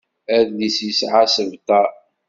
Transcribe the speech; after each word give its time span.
Adlis 0.37 0.77
yesɛa 0.87 1.19
isebtar. 1.25 1.89